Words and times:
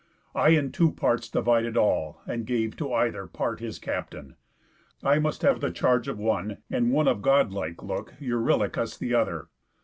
I 0.33 0.49
in 0.49 0.71
two 0.71 0.91
parts 0.93 1.29
divided 1.29 1.77
all, 1.77 2.21
and 2.25 2.47
gave 2.47 2.75
To 2.77 2.91
either 2.91 3.27
part 3.27 3.59
his 3.59 3.77
captain. 3.77 4.35
I 5.03 5.19
must 5.19 5.43
have 5.43 5.61
The 5.61 5.69
charge 5.69 6.07
of 6.07 6.17
one; 6.17 6.57
and 6.71 6.91
one 6.91 7.07
of 7.07 7.21
God 7.21 7.51
like 7.51 7.83
look, 7.83 8.15
Eurylochus, 8.19 8.97
the 8.97 9.13
other. 9.13 9.49